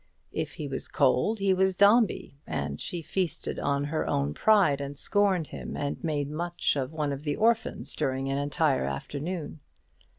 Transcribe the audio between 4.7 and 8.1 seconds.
and scorned him, and made much of one of the orphans